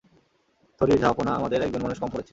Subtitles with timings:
[0.81, 2.29] থরির, জাহাঁপনা, আমাদের একজন মানুষ কম পড়েছে।